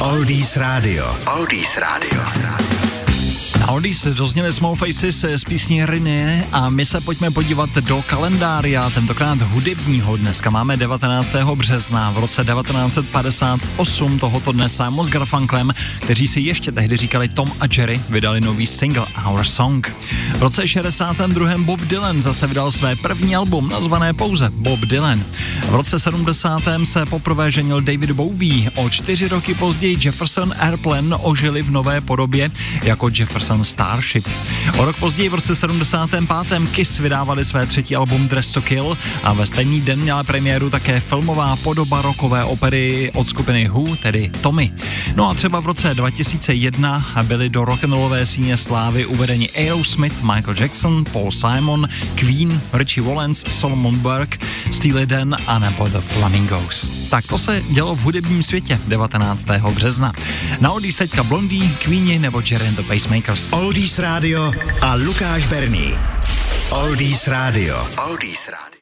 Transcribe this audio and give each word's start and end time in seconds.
Oldies 0.00 0.56
Radio. 0.56 1.08
Oldies 1.36 1.78
Radio. 1.78 2.20
Na 3.60 3.68
Oldies 3.68 4.06
dozněly 4.06 4.52
Small 4.52 4.74
Faces 4.74 5.24
z 5.36 5.44
písní 5.44 5.86
Riny 5.86 6.44
a 6.52 6.70
my 6.70 6.86
se 6.86 7.00
pojďme 7.00 7.30
podívat 7.30 7.70
do 7.74 8.02
kalendária, 8.02 8.90
tentokrát 8.90 9.38
hudebního. 9.38 10.16
Dneska 10.16 10.50
máme 10.50 10.76
19. 10.76 11.32
března 11.54 12.10
v 12.10 12.18
roce 12.18 12.44
1958 12.44 14.18
tohoto 14.18 14.52
dne 14.52 14.68
Simon 14.68 15.06
s 15.06 15.08
Garfunklem, 15.08 15.72
kteří 16.00 16.26
si 16.26 16.40
ještě 16.40 16.72
tehdy 16.72 16.96
říkali 16.96 17.28
Tom 17.28 17.48
a 17.60 17.64
Jerry, 17.78 18.00
vydali 18.08 18.40
nový 18.40 18.66
single 18.66 19.06
Our 19.28 19.44
Song. 19.44 19.96
V 20.36 20.42
roce 20.42 20.68
62. 20.68 21.58
Bob 21.58 21.80
Dylan 21.80 22.22
zase 22.22 22.46
vydal 22.46 22.72
své 22.72 22.96
první 22.96 23.36
album, 23.36 23.68
nazvané 23.68 24.12
pouze 24.12 24.50
Bob 24.50 24.80
Dylan. 24.80 25.24
V 25.66 25.74
roce 25.74 25.98
70. 25.98 26.62
se 26.84 27.06
poprvé 27.06 27.50
ženil 27.50 27.80
David 27.80 28.10
Bowie. 28.10 28.70
O 28.74 28.90
čtyři 28.90 29.28
roky 29.28 29.54
později 29.54 29.96
Jefferson 30.04 30.54
Airplane 30.58 31.16
ožili 31.16 31.62
v 31.62 31.70
nové 31.70 32.00
podobě 32.00 32.50
jako 32.84 33.10
Jefferson 33.18 33.64
Starship. 33.64 34.28
O 34.78 34.84
rok 34.84 34.96
později 34.96 35.28
v 35.28 35.34
roce 35.34 35.54
75. 35.54 36.68
Kiss 36.70 36.98
vydávali 36.98 37.44
své 37.44 37.66
třetí 37.66 37.96
album 37.96 38.28
Dress 38.28 38.50
to 38.50 38.62
Kill 38.62 38.98
a 39.22 39.32
ve 39.32 39.46
stejný 39.46 39.80
den 39.80 40.00
měla 40.00 40.24
premiéru 40.24 40.70
také 40.70 41.00
filmová 41.00 41.56
podoba 41.56 42.02
rokové 42.02 42.44
opery 42.44 43.10
od 43.14 43.28
skupiny 43.28 43.68
Who, 43.68 43.96
tedy 43.96 44.30
Tommy. 44.40 44.72
No 45.16 45.30
a 45.30 45.34
třeba 45.34 45.60
v 45.60 45.66
roce 45.66 45.94
2001 45.94 47.06
byli 47.22 47.48
do 47.48 47.64
rock'n'rollové 47.64 48.26
síně 48.26 48.56
slávy 48.56 49.06
uvedeni 49.06 49.50
Aerosmith, 49.50 50.22
Michael 50.22 50.54
Jackson, 50.60 51.04
Paul 51.12 51.32
Simon, 51.32 51.88
Queen, 52.14 52.60
Richie 52.72 53.06
Valens, 53.06 53.44
Solomon 53.48 53.98
Burke, 53.98 54.38
Steely 54.72 55.06
Dan 55.06 55.36
a 55.46 55.55
nebo 55.58 55.88
The 55.88 55.98
Flamingos. 55.98 56.88
Tak 57.10 57.26
to 57.26 57.38
se 57.38 57.62
dělo 57.70 57.96
v 57.96 58.00
hudebním 58.00 58.42
světě 58.42 58.80
19. 58.88 59.46
března. 59.74 60.12
Na 60.60 60.72
Oldies 60.72 60.96
teďka 60.96 61.22
Blondie, 61.22 61.68
Queenie 61.68 62.18
nebo 62.18 62.42
Jerry 62.50 62.68
and 62.68 62.76
the 62.76 62.82
Pacemakers. 62.82 63.52
Oldies 63.52 63.98
Radio 63.98 64.52
a 64.80 64.94
Lukáš 64.94 65.46
Berný. 65.46 65.94
Oldies 66.70 67.28
Radio. 67.28 67.86
Oldies 68.08 68.48
Radio. 68.48 68.66